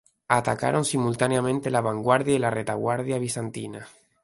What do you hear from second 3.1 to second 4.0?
bizantinas.